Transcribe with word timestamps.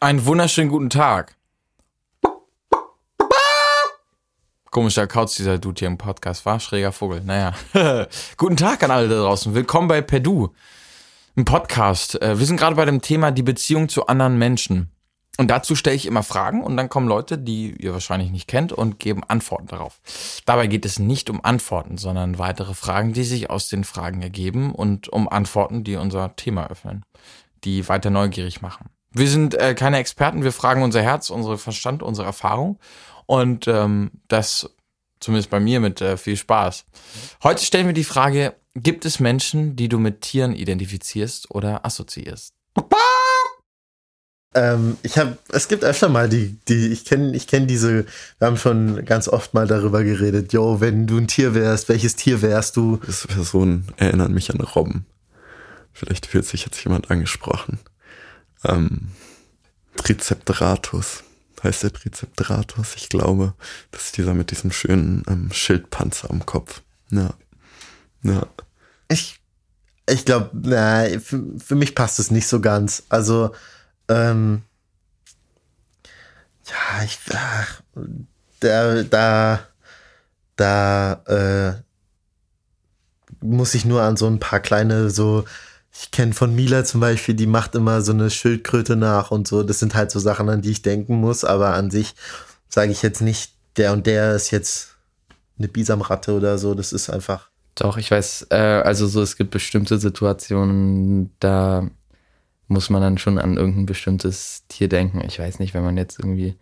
Einen 0.00 0.26
wunderschönen 0.26 0.68
guten 0.70 0.90
Tag. 0.90 1.36
Komischer 4.70 5.06
Kauz, 5.06 5.36
dieser 5.36 5.58
Dude 5.58 5.78
hier 5.78 5.88
im 5.88 5.96
Podcast 5.96 6.44
war. 6.44 6.60
Schräger 6.60 6.92
Vogel. 6.92 7.22
Naja. 7.24 7.54
guten 8.36 8.58
Tag 8.58 8.82
an 8.82 8.90
alle 8.90 9.08
da 9.08 9.22
draußen. 9.22 9.54
Willkommen 9.54 9.88
bei 9.88 10.02
Perdu, 10.02 10.52
im 11.36 11.46
Podcast. 11.46 12.20
Äh, 12.20 12.38
wir 12.38 12.44
sind 12.44 12.58
gerade 12.58 12.76
bei 12.76 12.84
dem 12.84 13.00
Thema 13.00 13.30
die 13.30 13.42
Beziehung 13.42 13.88
zu 13.88 14.06
anderen 14.06 14.36
Menschen. 14.36 14.93
Und 15.36 15.48
dazu 15.50 15.74
stelle 15.74 15.96
ich 15.96 16.06
immer 16.06 16.22
Fragen 16.22 16.62
und 16.62 16.76
dann 16.76 16.88
kommen 16.88 17.08
Leute, 17.08 17.38
die 17.38 17.72
ihr 17.72 17.92
wahrscheinlich 17.92 18.30
nicht 18.30 18.46
kennt 18.46 18.72
und 18.72 19.00
geben 19.00 19.24
Antworten 19.24 19.66
darauf. 19.66 20.00
Dabei 20.46 20.68
geht 20.68 20.84
es 20.84 20.98
nicht 20.98 21.28
um 21.28 21.44
Antworten, 21.44 21.98
sondern 21.98 22.38
weitere 22.38 22.74
Fragen, 22.74 23.12
die 23.12 23.24
sich 23.24 23.50
aus 23.50 23.68
den 23.68 23.82
Fragen 23.84 24.22
ergeben 24.22 24.72
und 24.72 25.08
um 25.08 25.28
Antworten, 25.28 25.82
die 25.82 25.96
unser 25.96 26.36
Thema 26.36 26.68
öffnen, 26.70 27.04
die 27.64 27.88
weiter 27.88 28.10
neugierig 28.10 28.62
machen. 28.62 28.90
Wir 29.10 29.28
sind 29.28 29.54
äh, 29.54 29.74
keine 29.74 29.98
Experten, 29.98 30.44
wir 30.44 30.52
fragen 30.52 30.82
unser 30.82 31.02
Herz, 31.02 31.30
unsere 31.30 31.58
Verstand, 31.58 32.02
unsere 32.02 32.26
Erfahrung 32.26 32.78
und 33.26 33.66
ähm, 33.66 34.12
das 34.28 34.70
zumindest 35.20 35.50
bei 35.50 35.60
mir 35.60 35.80
mit 35.80 36.00
äh, 36.00 36.16
viel 36.16 36.36
Spaß. 36.36 36.84
Heute 37.42 37.64
stellen 37.64 37.86
wir 37.86 37.94
die 37.94 38.04
Frage, 38.04 38.54
gibt 38.74 39.04
es 39.04 39.20
Menschen, 39.20 39.74
die 39.74 39.88
du 39.88 39.98
mit 39.98 40.20
Tieren 40.20 40.54
identifizierst 40.54 41.50
oder 41.50 41.84
assoziierst? 41.84 42.54
Ähm, 44.54 44.96
ich 45.02 45.18
habe, 45.18 45.36
es 45.48 45.66
gibt 45.66 45.84
öfter 45.84 46.08
mal 46.08 46.28
die, 46.28 46.56
die, 46.68 46.88
ich 46.88 47.04
kenne, 47.04 47.34
ich 47.34 47.48
kenne 47.48 47.66
diese, 47.66 48.06
wir 48.38 48.46
haben 48.46 48.56
schon 48.56 49.04
ganz 49.04 49.28
oft 49.28 49.52
mal 49.52 49.66
darüber 49.66 50.04
geredet, 50.04 50.52
yo, 50.52 50.80
wenn 50.80 51.06
du 51.06 51.18
ein 51.18 51.26
Tier 51.26 51.54
wärst, 51.54 51.88
welches 51.88 52.14
Tier 52.14 52.40
wärst 52.40 52.76
du? 52.76 53.00
Diese 53.06 53.26
Person 53.26 53.84
erinnert 53.96 54.30
mich 54.30 54.50
an 54.50 54.60
Robben. 54.60 55.06
Vielleicht 55.92 56.26
fühlt 56.26 56.46
sich 56.46 56.64
jetzt 56.64 56.82
jemand 56.84 57.10
angesprochen. 57.10 57.80
Ähm, 58.64 59.08
Triceptoratus. 59.96 61.24
Heißt 61.62 61.82
der 61.82 61.92
Triceptoratus? 61.92 62.94
Ich 62.96 63.08
glaube, 63.08 63.54
das 63.90 64.06
ist 64.06 64.16
dieser 64.18 64.34
mit 64.34 64.50
diesem 64.50 64.70
schönen 64.70 65.22
ähm, 65.28 65.50
Schildpanzer 65.50 66.30
am 66.30 66.44
Kopf. 66.44 66.82
Ja. 67.10 67.34
Ja. 68.22 68.46
Ich, 69.08 69.40
ich 70.08 70.24
glaube, 70.24 70.50
für, 71.24 71.42
für 71.58 71.74
mich 71.74 71.94
passt 71.94 72.18
es 72.18 72.30
nicht 72.30 72.46
so 72.46 72.60
ganz. 72.60 73.04
Also, 73.08 73.52
ähm, 74.08 74.62
ja, 76.66 77.04
ich, 77.04 77.18
ach, 77.32 77.82
da, 78.60 79.02
da, 79.02 79.60
da, 80.56 81.12
äh, 81.26 81.82
muss 83.40 83.74
ich 83.74 83.84
nur 83.84 84.02
an 84.02 84.16
so 84.16 84.26
ein 84.26 84.40
paar 84.40 84.60
kleine 84.60 85.10
so 85.10 85.44
ich 85.96 86.10
kenne 86.10 86.32
von 86.32 86.54
Mila 86.54 86.84
zum 86.84 87.00
Beispiel, 87.00 87.34
die 87.34 87.46
macht 87.46 87.74
immer 87.74 88.02
so 88.02 88.12
eine 88.12 88.28
Schildkröte 88.28 88.96
nach 88.96 89.30
und 89.30 89.46
so. 89.46 89.62
Das 89.62 89.78
sind 89.78 89.94
halt 89.94 90.10
so 90.10 90.18
Sachen, 90.18 90.48
an 90.48 90.60
die 90.60 90.72
ich 90.72 90.82
denken 90.82 91.16
muss, 91.16 91.44
aber 91.44 91.74
an 91.74 91.90
sich 91.90 92.14
sage 92.68 92.90
ich 92.90 93.02
jetzt 93.02 93.20
nicht, 93.20 93.52
der 93.76 93.92
und 93.92 94.06
der 94.06 94.34
ist 94.34 94.50
jetzt 94.50 94.96
eine 95.56 95.68
Bisamratte 95.68 96.32
oder 96.32 96.58
so. 96.58 96.74
Das 96.74 96.92
ist 96.92 97.10
einfach. 97.10 97.48
Doch, 97.76 97.96
ich 97.96 98.10
weiß, 98.10 98.48
äh, 98.50 98.56
also 98.56 99.06
so, 99.06 99.22
es 99.22 99.36
gibt 99.36 99.52
bestimmte 99.52 99.98
Situationen, 99.98 101.30
da 101.38 101.88
muss 102.68 102.90
man 102.90 103.02
dann 103.02 103.18
schon 103.18 103.38
an 103.38 103.56
irgendein 103.56 103.86
bestimmtes 103.86 104.64
Tier 104.68 104.88
denken. 104.88 105.22
Ich 105.26 105.38
weiß 105.38 105.58
nicht, 105.58 105.74
wenn 105.74 105.84
man 105.84 105.96
jetzt 105.96 106.18
irgendwie 106.18 106.56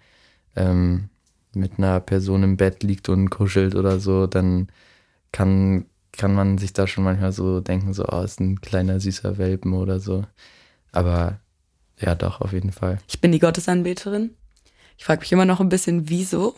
ähm, 0.56 1.08
mit 1.54 1.78
einer 1.78 2.00
Person 2.00 2.42
im 2.42 2.56
Bett 2.56 2.82
liegt 2.82 3.08
und 3.08 3.30
kuschelt 3.30 3.74
oder 3.74 4.00
so, 4.00 4.26
dann 4.26 4.68
kann 5.30 5.86
kann 6.12 6.34
man 6.34 6.58
sich 6.58 6.72
da 6.72 6.86
schon 6.86 7.04
manchmal 7.04 7.32
so 7.32 7.60
denken, 7.60 7.94
so, 7.94 8.04
oh, 8.06 8.20
ist 8.20 8.38
ein 8.38 8.60
kleiner 8.60 9.00
süßer 9.00 9.38
Welpen 9.38 9.72
oder 9.72 9.98
so. 9.98 10.24
Aber 10.92 11.40
ja, 11.98 12.14
doch, 12.14 12.40
auf 12.40 12.52
jeden 12.52 12.72
Fall. 12.72 12.98
Ich 13.08 13.20
bin 13.20 13.32
die 13.32 13.38
Gottesanbeterin. 13.38 14.34
Ich 14.98 15.04
frage 15.04 15.20
mich 15.20 15.32
immer 15.32 15.46
noch 15.46 15.60
ein 15.60 15.70
bisschen, 15.70 16.08
wieso. 16.10 16.54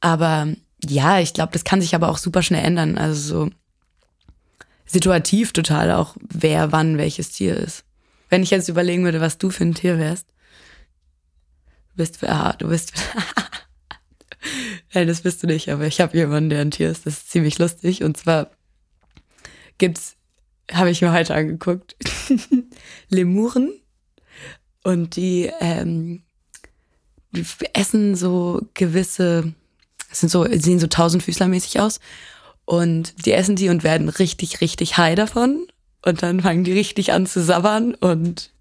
Aber 0.00 0.46
ja, 0.84 1.18
ich 1.18 1.34
glaube, 1.34 1.52
das 1.52 1.64
kann 1.64 1.80
sich 1.80 1.94
aber 1.94 2.08
auch 2.08 2.18
super 2.18 2.42
schnell 2.42 2.64
ändern. 2.64 2.96
Also 2.96 3.46
so 3.46 3.50
situativ 4.86 5.52
total 5.52 5.90
auch, 5.90 6.16
wer 6.20 6.70
wann 6.70 6.96
welches 6.96 7.30
Tier 7.30 7.56
ist. 7.56 7.84
Wenn 8.28 8.42
ich 8.42 8.50
jetzt 8.50 8.68
überlegen 8.68 9.04
würde, 9.04 9.20
was 9.20 9.38
du 9.38 9.50
für 9.50 9.64
ein 9.64 9.74
Tier 9.74 9.98
wärst. 9.98 10.26
Du 11.90 11.96
bist, 11.96 12.22
ah, 12.24 12.52
du 12.52 12.68
bist, 12.68 12.92
Nein, 14.94 15.06
das 15.06 15.22
bist 15.22 15.42
du 15.42 15.46
nicht, 15.46 15.68
aber 15.68 15.86
ich 15.86 16.00
habe 16.00 16.16
jemanden, 16.16 16.50
der 16.50 16.60
ein 16.60 16.70
Tier 16.70 16.90
ist. 16.90 17.06
Das 17.06 17.14
ist 17.14 17.30
ziemlich 17.30 17.58
lustig. 17.58 18.02
Und 18.02 18.16
zwar 18.16 18.50
gibt's, 19.78 20.16
habe 20.70 20.90
ich 20.90 21.02
mir 21.02 21.12
heute 21.12 21.34
angeguckt, 21.34 21.96
Lemuren. 23.08 23.72
Und 24.84 25.16
die, 25.16 25.50
ähm, 25.60 26.22
die 27.32 27.44
essen 27.74 28.14
so 28.14 28.62
gewisse, 28.74 29.52
sind 30.10 30.30
so, 30.30 30.46
sehen 30.50 30.78
so 30.78 30.86
tausendfüßlermäßig 30.86 31.80
aus. 31.80 32.00
Und 32.64 33.26
die 33.26 33.32
essen 33.32 33.56
die 33.56 33.68
und 33.68 33.82
werden 33.82 34.08
richtig, 34.08 34.60
richtig 34.60 34.96
high 34.96 35.14
davon. 35.14 35.66
Und 36.04 36.22
dann 36.22 36.40
fangen 36.40 36.64
die 36.64 36.72
richtig 36.72 37.12
an 37.12 37.26
zu 37.26 37.42
sabbern 37.42 37.94
und, 37.94 38.52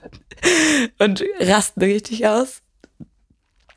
und 0.98 1.22
rasten 1.38 1.82
richtig 1.82 2.26
aus. 2.26 2.62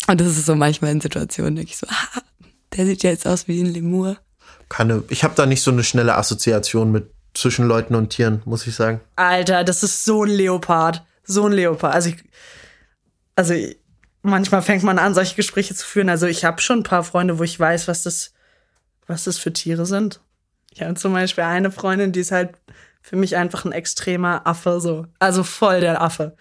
Und 0.08 0.20
das 0.20 0.38
ist 0.38 0.46
so 0.46 0.56
manchmal 0.56 0.92
in 0.92 1.02
Situationen, 1.02 1.56
denke 1.56 1.72
ich 1.72 1.78
so, 1.78 1.88
ah, 1.88 2.22
der 2.76 2.86
sieht 2.86 3.04
ja 3.04 3.12
jetzt 3.12 3.28
aus 3.28 3.48
wie 3.48 3.62
ein 3.62 3.72
Lemur. 3.72 4.18
Keine, 4.70 5.04
ich 5.10 5.24
habe 5.24 5.36
da 5.36 5.46
nicht 5.46 5.62
so 5.62 5.72
eine 5.72 5.84
schnelle 5.84 6.16
Assoziation 6.16 6.92
mit 6.92 7.12
zwischen 7.34 7.68
Leuten 7.68 7.96
und 7.96 8.10
Tieren, 8.10 8.42
muss 8.46 8.68
ich 8.68 8.76
sagen. 8.76 9.02
Alter, 9.16 9.64
das 9.64 9.84
ist 9.84 10.06
so 10.06 10.24
ein 10.24 10.30
Leopard. 10.30 11.04
So 11.24 11.46
ein 11.46 11.54
Leopard. 11.54 11.94
Also, 11.94 12.10
ich, 12.10 12.18
also 13.36 13.54
manchmal 14.24 14.62
fängt 14.62 14.84
man 14.84 15.00
an, 15.00 15.14
solche 15.14 15.36
Gespräche 15.36 15.76
zu 15.76 15.86
führen. 15.86 16.10
Also 16.10 16.26
ich 16.28 16.46
habe 16.46 16.62
schon 16.62 16.80
ein 16.80 16.84
paar 16.84 17.04
Freunde, 17.04 17.40
wo 17.40 17.44
ich 17.44 17.60
weiß, 17.60 17.88
was 17.88 18.04
das, 18.04 18.34
was 19.08 19.26
das 19.26 19.38
für 19.38 19.54
Tiere 19.54 19.86
sind. 19.86 20.22
Ich 20.74 20.82
habe 20.82 20.96
zum 20.96 21.14
Beispiel 21.14 21.44
eine 21.44 21.72
Freundin, 21.72 22.12
die 22.12 22.22
ist 22.22 22.32
halt 22.32 22.56
für 23.02 23.16
mich 23.16 23.36
einfach 23.36 23.64
ein 23.64 23.72
extremer 23.72 24.48
Affe, 24.48 24.82
so. 24.82 25.06
Also 25.20 25.44
voll 25.44 25.82
der 25.82 26.02
Affe. 26.02 26.36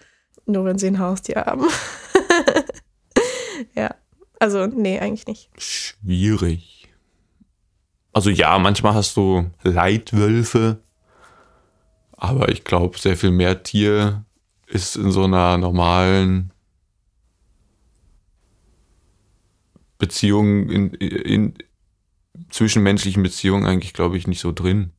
Nur 0.45 0.65
wenn 0.65 0.79
sie 0.79 0.87
ein 0.87 0.99
Haustier 0.99 1.43
haben. 1.45 1.67
ja. 3.75 3.93
Also, 4.39 4.65
nee, 4.65 4.99
eigentlich 4.99 5.27
nicht. 5.27 5.49
Schwierig. 5.61 6.89
Also 8.11 8.29
ja, 8.29 8.57
manchmal 8.59 8.93
hast 8.93 9.17
du 9.17 9.49
Leitwölfe, 9.63 10.79
aber 12.11 12.49
ich 12.49 12.63
glaube, 12.63 12.99
sehr 12.99 13.17
viel 13.17 13.31
mehr 13.31 13.63
Tier 13.63 14.23
ist 14.67 14.95
in 14.95 15.11
so 15.11 15.23
einer 15.23 15.57
normalen 15.57 16.51
Beziehung, 19.97 20.69
in, 20.69 20.93
in 20.93 21.57
zwischenmenschlichen 22.53 23.23
Beziehungen 23.23 23.65
eigentlich, 23.65 23.93
glaube 23.93 24.17
ich, 24.17 24.27
nicht 24.27 24.39
so 24.39 24.51
drin. 24.51 24.91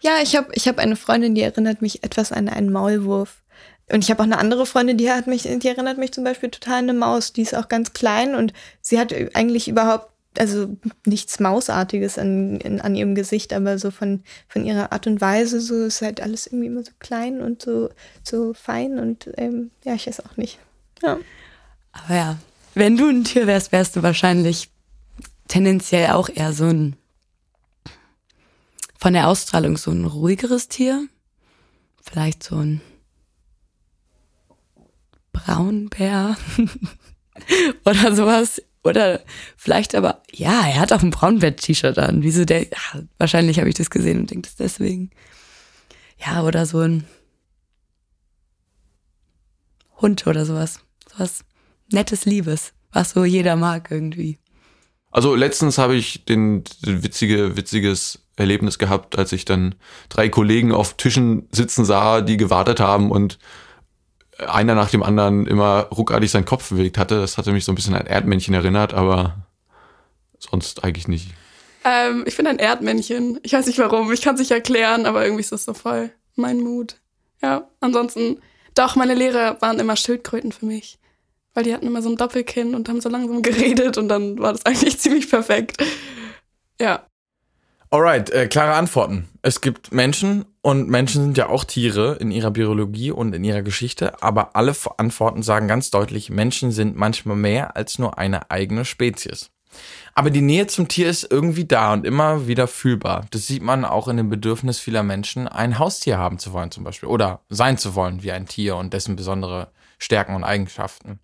Ja, 0.00 0.18
ich 0.22 0.36
habe 0.36 0.48
ich 0.52 0.68
hab 0.68 0.78
eine 0.78 0.94
Freundin, 0.94 1.34
die 1.34 1.40
erinnert 1.40 1.82
mich 1.82 2.04
etwas 2.04 2.30
an 2.30 2.48
einen 2.48 2.70
Maulwurf. 2.70 3.42
Und 3.90 4.04
ich 4.04 4.10
habe 4.10 4.20
auch 4.20 4.26
eine 4.26 4.38
andere 4.38 4.66
Freundin, 4.66 4.98
die 4.98 5.10
hat 5.10 5.26
mich, 5.26 5.42
die 5.44 5.68
erinnert 5.68 5.96
mich 5.96 6.12
zum 6.12 6.22
Beispiel 6.22 6.50
total 6.50 6.80
an 6.80 6.90
eine 6.90 6.98
Maus. 6.98 7.32
Die 7.32 7.42
ist 7.42 7.56
auch 7.56 7.68
ganz 7.68 7.94
klein 7.94 8.34
und 8.34 8.52
sie 8.82 8.98
hat 9.00 9.14
eigentlich 9.34 9.66
überhaupt, 9.66 10.10
also 10.38 10.76
nichts 11.06 11.40
Mausartiges 11.40 12.18
an, 12.18 12.60
in, 12.60 12.82
an 12.82 12.94
ihrem 12.94 13.14
Gesicht, 13.14 13.54
aber 13.54 13.78
so 13.78 13.90
von, 13.90 14.22
von 14.46 14.66
ihrer 14.66 14.92
Art 14.92 15.06
und 15.06 15.22
Weise, 15.22 15.60
so 15.60 15.86
ist 15.86 16.02
halt 16.02 16.20
alles 16.20 16.46
irgendwie 16.46 16.66
immer 16.66 16.84
so 16.84 16.92
klein 16.98 17.40
und 17.40 17.62
so, 17.62 17.88
so 18.22 18.52
fein 18.52 18.98
und 18.98 19.30
ähm, 19.38 19.70
ja, 19.84 19.94
ich 19.94 20.06
weiß 20.06 20.20
auch 20.20 20.36
nicht. 20.36 20.58
Ja. 21.02 21.16
Aber 21.92 22.14
ja, 22.14 22.38
wenn 22.74 22.98
du 22.98 23.08
ein 23.08 23.24
Tier 23.24 23.46
wärst, 23.46 23.72
wärst 23.72 23.96
du 23.96 24.02
wahrscheinlich 24.02 24.68
tendenziell 25.48 26.10
auch 26.10 26.28
eher 26.28 26.52
so 26.52 26.66
ein 26.66 26.96
von 28.98 29.12
der 29.12 29.28
Ausstrahlung 29.28 29.76
so 29.76 29.92
ein 29.92 30.04
ruhigeres 30.04 30.68
Tier. 30.68 31.08
Vielleicht 32.02 32.42
so 32.42 32.56
ein 32.56 32.80
Braunbär 35.32 36.36
oder 37.84 38.14
sowas. 38.14 38.60
Oder 38.82 39.22
vielleicht 39.56 39.94
aber, 39.94 40.22
ja, 40.32 40.66
er 40.66 40.80
hat 40.80 40.92
auch 40.92 41.02
ein 41.02 41.10
Braunbär-T-Shirt 41.10 41.98
an. 41.98 42.22
Wieso 42.22 42.44
der, 42.44 42.64
ja, 42.64 43.02
wahrscheinlich 43.18 43.58
habe 43.58 43.68
ich 43.68 43.74
das 43.74 43.90
gesehen 43.90 44.18
und 44.18 44.30
denke 44.30 44.48
das 44.48 44.56
deswegen. 44.56 45.10
Ja, 46.18 46.42
oder 46.42 46.66
so 46.66 46.80
ein 46.80 47.04
Hund 50.00 50.26
oder 50.26 50.44
sowas. 50.44 50.80
Sowas 51.12 51.44
nettes 51.92 52.24
Liebes, 52.24 52.72
was 52.92 53.10
so 53.10 53.24
jeder 53.24 53.56
mag 53.56 53.90
irgendwie. 53.90 54.38
Also 55.10 55.34
letztens 55.34 55.78
habe 55.78 55.94
ich 55.94 56.24
den, 56.24 56.64
den 56.84 57.02
witzige, 57.02 57.56
witziges 57.56 58.20
Erlebnis 58.36 58.78
gehabt, 58.78 59.18
als 59.18 59.32
ich 59.32 59.44
dann 59.44 59.74
drei 60.08 60.28
Kollegen 60.28 60.72
auf 60.72 60.94
Tischen 60.94 61.48
sitzen 61.50 61.84
sah, 61.84 62.20
die 62.20 62.36
gewartet 62.36 62.80
haben 62.80 63.10
und 63.10 63.38
einer 64.38 64.74
nach 64.74 64.90
dem 64.90 65.02
anderen 65.02 65.46
immer 65.46 65.88
ruckartig 65.90 66.30
seinen 66.30 66.44
Kopf 66.44 66.70
bewegt 66.70 66.98
hatte. 66.98 67.20
Das 67.20 67.38
hatte 67.38 67.52
mich 67.52 67.64
so 67.64 67.72
ein 67.72 67.74
bisschen 67.74 67.94
an 67.94 68.06
Erdmännchen 68.06 68.54
erinnert, 68.54 68.94
aber 68.94 69.46
sonst 70.38 70.84
eigentlich 70.84 71.08
nicht. 71.08 71.30
Ähm, 71.84 72.24
ich 72.26 72.36
bin 72.36 72.46
ein 72.46 72.58
Erdmännchen. 72.58 73.40
Ich 73.42 73.52
weiß 73.52 73.66
nicht 73.66 73.78
warum. 73.78 74.12
Ich 74.12 74.22
kann 74.22 74.34
es 74.34 74.40
nicht 74.40 74.50
erklären, 74.50 75.06
aber 75.06 75.24
irgendwie 75.24 75.40
ist 75.40 75.52
das 75.52 75.64
so 75.64 75.74
voll 75.74 76.10
mein 76.36 76.60
Mut. 76.60 76.96
Ja, 77.42 77.68
ansonsten, 77.80 78.40
doch, 78.74 78.96
meine 78.96 79.14
Lehrer 79.14 79.60
waren 79.60 79.80
immer 79.80 79.96
Schildkröten 79.96 80.52
für 80.52 80.66
mich. 80.66 80.98
Weil 81.54 81.64
die 81.64 81.74
hatten 81.74 81.86
immer 81.86 82.02
so 82.02 82.08
ein 82.08 82.16
Doppelkinn 82.16 82.74
und 82.74 82.88
haben 82.88 83.00
so 83.00 83.08
langsam 83.08 83.42
geredet 83.42 83.98
und 83.98 84.08
dann 84.08 84.38
war 84.38 84.52
das 84.52 84.64
eigentlich 84.66 84.98
ziemlich 85.00 85.28
perfekt. 85.28 85.82
Ja. 86.80 87.04
Alright, 87.90 88.28
äh, 88.30 88.48
klare 88.48 88.74
Antworten. 88.74 89.28
Es 89.40 89.62
gibt 89.62 89.92
Menschen 89.92 90.44
und 90.60 90.90
Menschen 90.90 91.22
sind 91.22 91.38
ja 91.38 91.48
auch 91.48 91.64
Tiere 91.64 92.18
in 92.20 92.30
ihrer 92.30 92.50
Biologie 92.50 93.10
und 93.10 93.34
in 93.34 93.44
ihrer 93.44 93.62
Geschichte, 93.62 94.22
aber 94.22 94.54
alle 94.56 94.76
Antworten 94.98 95.42
sagen 95.42 95.68
ganz 95.68 95.90
deutlich, 95.90 96.28
Menschen 96.28 96.70
sind 96.70 96.96
manchmal 96.96 97.36
mehr 97.36 97.76
als 97.76 97.98
nur 97.98 98.18
eine 98.18 98.50
eigene 98.50 98.84
Spezies. 98.84 99.50
Aber 100.14 100.30
die 100.30 100.42
Nähe 100.42 100.66
zum 100.66 100.88
Tier 100.88 101.08
ist 101.08 101.30
irgendwie 101.30 101.64
da 101.64 101.92
und 101.92 102.04
immer 102.04 102.46
wieder 102.46 102.66
fühlbar. 102.66 103.26
Das 103.30 103.46
sieht 103.46 103.62
man 103.62 103.84
auch 103.84 104.08
in 104.08 104.16
dem 104.16 104.28
Bedürfnis 104.28 104.78
vieler 104.78 105.02
Menschen, 105.02 105.48
ein 105.48 105.78
Haustier 105.78 106.18
haben 106.18 106.38
zu 106.38 106.52
wollen 106.52 106.70
zum 106.70 106.84
Beispiel 106.84 107.08
oder 107.08 107.40
sein 107.48 107.78
zu 107.78 107.94
wollen 107.94 108.22
wie 108.22 108.32
ein 108.32 108.46
Tier 108.46 108.76
und 108.76 108.92
dessen 108.92 109.16
besondere 109.16 109.68
Stärken 109.98 110.34
und 110.34 110.44
Eigenschaften. 110.44 111.20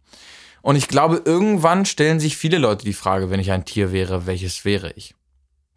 Und 0.62 0.76
ich 0.76 0.88
glaube, 0.88 1.22
irgendwann 1.24 1.84
stellen 1.84 2.20
sich 2.20 2.36
viele 2.36 2.58
Leute 2.58 2.84
die 2.84 2.92
Frage, 2.92 3.30
wenn 3.30 3.40
ich 3.40 3.52
ein 3.52 3.64
Tier 3.64 3.92
wäre, 3.92 4.26
welches 4.26 4.64
wäre 4.64 4.92
ich? 4.92 5.14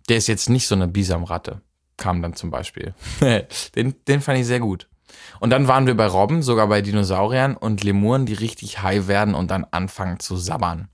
Der 0.09 0.17
ist 0.17 0.27
jetzt 0.27 0.49
nicht 0.49 0.67
so 0.67 0.75
eine 0.75 0.87
Bisamratte, 0.87 1.61
kam 1.97 2.21
dann 2.21 2.35
zum 2.35 2.51
Beispiel. 2.51 2.93
den, 3.75 3.95
den 4.07 4.21
fand 4.21 4.39
ich 4.39 4.45
sehr 4.45 4.59
gut. 4.59 4.87
Und 5.39 5.49
dann 5.49 5.67
waren 5.67 5.87
wir 5.87 5.95
bei 5.95 6.07
Robben, 6.07 6.41
sogar 6.41 6.67
bei 6.67 6.81
Dinosauriern 6.81 7.55
und 7.55 7.83
Lemuren, 7.83 8.25
die 8.25 8.33
richtig 8.33 8.81
high 8.81 9.07
werden 9.07 9.35
und 9.35 9.51
dann 9.51 9.65
anfangen 9.71 10.19
zu 10.19 10.37
sabbern. 10.37 10.89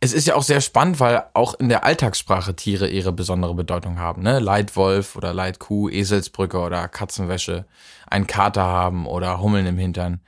Es 0.00 0.12
ist 0.12 0.28
ja 0.28 0.36
auch 0.36 0.42
sehr 0.42 0.60
spannend, 0.60 1.00
weil 1.00 1.24
auch 1.34 1.54
in 1.54 1.68
der 1.68 1.84
Alltagssprache 1.84 2.54
Tiere 2.54 2.88
ihre 2.88 3.12
besondere 3.12 3.54
Bedeutung 3.54 3.98
haben. 3.98 4.22
Ne? 4.22 4.38
Leitwolf 4.38 5.16
oder 5.16 5.34
Leitkuh, 5.34 5.88
Eselsbrücke 5.88 6.58
oder 6.58 6.86
Katzenwäsche, 6.86 7.66
ein 8.06 8.28
Kater 8.28 8.62
haben 8.62 9.06
oder 9.06 9.40
Hummeln 9.40 9.66
im 9.66 9.76
Hintern. 9.76 10.20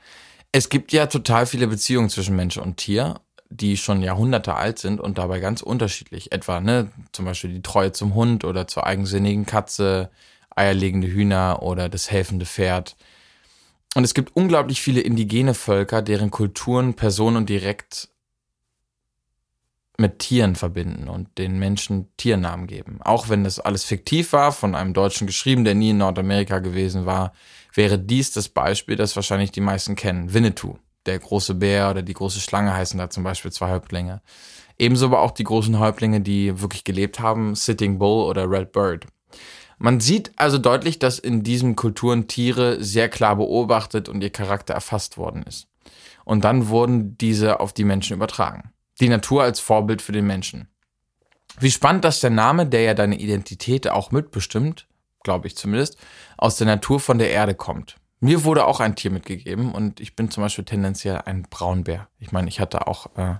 Es 0.51 0.69
gibt 0.69 0.91
ja 0.91 1.07
total 1.07 1.45
viele 1.45 1.67
Beziehungen 1.67 2.09
zwischen 2.09 2.35
Mensch 2.35 2.57
und 2.57 2.77
Tier, 2.77 3.21
die 3.49 3.77
schon 3.77 4.01
Jahrhunderte 4.01 4.55
alt 4.55 4.79
sind 4.79 4.99
und 4.99 5.17
dabei 5.17 5.39
ganz 5.39 5.61
unterschiedlich. 5.61 6.31
Etwa, 6.31 6.59
ne, 6.59 6.91
zum 7.11 7.25
Beispiel 7.25 7.51
die 7.53 7.61
Treue 7.61 7.91
zum 7.91 8.15
Hund 8.15 8.43
oder 8.43 8.67
zur 8.67 8.85
eigensinnigen 8.85 9.45
Katze, 9.45 10.09
eierlegende 10.55 11.07
Hühner 11.07 11.61
oder 11.61 11.89
das 11.89 12.11
helfende 12.11 12.45
Pferd. 12.45 12.95
Und 13.95 14.03
es 14.03 14.13
gibt 14.13 14.35
unglaublich 14.35 14.81
viele 14.81 15.01
indigene 15.01 15.53
Völker, 15.53 16.01
deren 16.01 16.31
Kulturen 16.31 16.93
Personen 16.93 17.45
direkt 17.45 18.09
mit 19.97 20.19
Tieren 20.19 20.55
verbinden 20.55 21.07
und 21.07 21.37
den 21.37 21.59
Menschen 21.59 22.07
Tiernamen 22.17 22.67
geben. 22.67 22.99
Auch 23.01 23.29
wenn 23.29 23.43
das 23.43 23.59
alles 23.59 23.83
fiktiv 23.83 24.33
war, 24.33 24.51
von 24.51 24.75
einem 24.75 24.93
Deutschen 24.93 25.27
geschrieben, 25.27 25.63
der 25.63 25.75
nie 25.75 25.91
in 25.91 25.97
Nordamerika 25.97 26.59
gewesen 26.59 27.05
war, 27.05 27.33
wäre 27.73 27.99
dies 27.99 28.31
das 28.31 28.49
Beispiel, 28.49 28.95
das 28.95 29.15
wahrscheinlich 29.15 29.51
die 29.51 29.61
meisten 29.61 29.95
kennen. 29.95 30.33
Winnetou, 30.33 30.77
der 31.05 31.19
große 31.19 31.55
Bär 31.55 31.89
oder 31.89 32.01
die 32.01 32.13
große 32.13 32.39
Schlange 32.39 32.73
heißen 32.73 32.97
da 32.97 33.09
zum 33.09 33.23
Beispiel 33.23 33.51
zwei 33.51 33.69
Häuptlinge. 33.71 34.21
Ebenso 34.77 35.05
aber 35.05 35.21
auch 35.21 35.31
die 35.31 35.43
großen 35.43 35.77
Häuptlinge, 35.79 36.21
die 36.21 36.59
wirklich 36.59 36.83
gelebt 36.83 37.19
haben, 37.19 37.55
Sitting 37.55 37.99
Bull 37.99 38.27
oder 38.27 38.49
Red 38.49 38.71
Bird. 38.71 39.05
Man 39.77 39.99
sieht 39.99 40.31
also 40.35 40.57
deutlich, 40.57 40.99
dass 40.99 41.19
in 41.19 41.43
diesen 41.43 41.75
Kulturen 41.75 42.27
Tiere 42.27 42.83
sehr 42.83 43.09
klar 43.09 43.35
beobachtet 43.35 44.09
und 44.09 44.21
ihr 44.21 44.29
Charakter 44.29 44.73
erfasst 44.73 45.17
worden 45.17 45.43
ist. 45.43 45.67
Und 46.23 46.43
dann 46.43 46.67
wurden 46.67 47.17
diese 47.17 47.59
auf 47.59 47.73
die 47.73 47.83
Menschen 47.83 48.15
übertragen 48.15 48.70
die 49.01 49.09
Natur 49.09 49.43
als 49.43 49.59
Vorbild 49.59 50.01
für 50.01 50.11
den 50.11 50.25
Menschen. 50.25 50.69
Wie 51.59 51.71
spannend, 51.71 52.05
dass 52.05 52.21
der 52.21 52.29
Name, 52.29 52.65
der 52.65 52.81
ja 52.81 52.93
deine 52.93 53.17
Identität 53.19 53.89
auch 53.89 54.11
mitbestimmt, 54.11 54.87
glaube 55.23 55.47
ich 55.47 55.57
zumindest, 55.57 55.97
aus 56.37 56.57
der 56.57 56.67
Natur 56.67 56.99
von 56.99 57.17
der 57.17 57.31
Erde 57.31 57.55
kommt. 57.55 57.97
Mir 58.19 58.43
wurde 58.43 58.65
auch 58.65 58.79
ein 58.79 58.95
Tier 58.95 59.11
mitgegeben 59.11 59.73
und 59.73 59.99
ich 59.99 60.15
bin 60.15 60.29
zum 60.29 60.43
Beispiel 60.43 60.63
tendenziell 60.63 61.21
ein 61.25 61.43
Braunbär. 61.49 62.07
Ich 62.19 62.31
meine, 62.31 62.47
ich 62.47 62.59
hatte 62.59 62.87
auch 62.87 63.07
äh, 63.17 63.35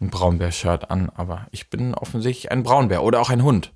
ein 0.00 0.10
Braunbär-Shirt 0.10 0.90
an, 0.90 1.10
aber 1.10 1.46
ich 1.50 1.70
bin 1.70 1.94
offensichtlich 1.94 2.50
ein 2.50 2.62
Braunbär 2.62 3.02
oder 3.02 3.20
auch 3.20 3.30
ein 3.30 3.42
Hund. 3.42 3.72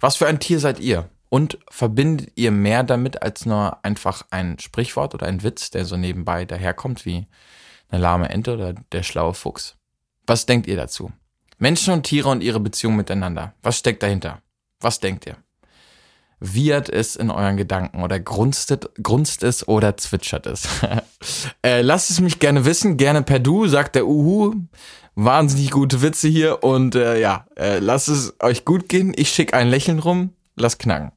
Was 0.00 0.16
für 0.16 0.26
ein 0.26 0.40
Tier 0.40 0.58
seid 0.58 0.80
ihr? 0.80 1.08
Und 1.28 1.58
verbindet 1.70 2.32
ihr 2.34 2.50
mehr 2.50 2.82
damit 2.82 3.22
als 3.22 3.46
nur 3.46 3.84
einfach 3.84 4.26
ein 4.30 4.58
Sprichwort 4.58 5.14
oder 5.14 5.26
ein 5.26 5.44
Witz, 5.44 5.70
der 5.70 5.84
so 5.84 5.96
nebenbei 5.96 6.44
daherkommt, 6.44 7.06
wie 7.06 7.28
eine 7.88 8.02
lahme 8.02 8.28
Ente 8.28 8.54
oder 8.54 8.72
der 8.72 9.04
schlaue 9.04 9.34
Fuchs? 9.34 9.79
Was 10.30 10.46
denkt 10.46 10.68
ihr 10.68 10.76
dazu? 10.76 11.10
Menschen 11.58 11.92
und 11.92 12.04
Tiere 12.04 12.28
und 12.28 12.40
ihre 12.40 12.60
Beziehung 12.60 12.94
miteinander. 12.94 13.52
Was 13.64 13.78
steckt 13.78 14.00
dahinter? 14.00 14.40
Was 14.78 15.00
denkt 15.00 15.26
ihr? 15.26 15.36
Wiehert 16.38 16.88
es 16.88 17.16
in 17.16 17.32
euren 17.32 17.56
Gedanken 17.56 18.04
oder 18.04 18.20
grunstet, 18.20 18.90
grunzt 19.02 19.42
es 19.42 19.66
oder 19.66 19.96
zwitschert 19.96 20.46
es? 20.46 20.68
äh, 21.66 21.82
lasst 21.82 22.10
es 22.10 22.20
mich 22.20 22.38
gerne 22.38 22.64
wissen, 22.64 22.96
gerne 22.96 23.22
per 23.22 23.40
Du, 23.40 23.66
sagt 23.66 23.96
der 23.96 24.06
Uhu. 24.06 24.54
Wahnsinnig 25.16 25.72
gute 25.72 26.00
Witze 26.00 26.28
hier 26.28 26.62
und 26.62 26.94
äh, 26.94 27.18
ja, 27.18 27.46
äh, 27.56 27.80
lasst 27.80 28.06
es 28.06 28.34
euch 28.38 28.64
gut 28.64 28.88
gehen. 28.88 29.12
Ich 29.16 29.30
schicke 29.30 29.54
ein 29.54 29.66
Lächeln 29.66 29.98
rum, 29.98 30.30
lasst 30.54 30.78
knacken. 30.78 31.10